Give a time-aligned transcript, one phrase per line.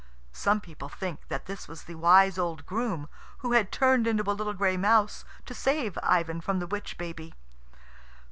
[0.33, 3.07] Some people think that this was the wise old groom,
[3.45, 7.35] who had turned into a little gray mouse to save Ivan from the witch baby.